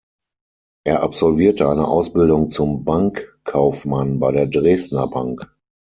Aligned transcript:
Er 0.83 1.03
absolvierte 1.03 1.69
eine 1.69 1.87
Ausbildung 1.87 2.49
zum 2.49 2.83
Bankkaufmann 2.83 4.19
bei 4.19 4.31
der 4.31 4.47
Dresdner 4.47 5.05
Bank. 5.07 5.47